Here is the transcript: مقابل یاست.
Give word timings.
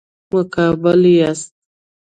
مقابل 0.31 1.01
یاست. 1.17 1.51